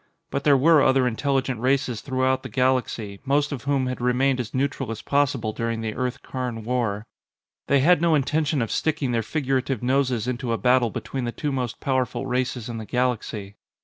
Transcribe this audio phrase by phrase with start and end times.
[0.31, 4.51] But there were other intelligent races throughout the galaxy, most of whom had remained as
[4.51, 7.05] neutral as possible during the Earth Karn war.
[7.67, 11.51] They had no intention of sticking their figurative noses into a battle between the two
[11.51, 13.57] most powerful races in the galaxy.